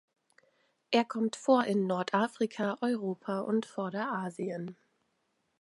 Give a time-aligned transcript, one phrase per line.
[0.89, 4.75] Er kommt vor in Nordafrika, Europa und Vorderasien.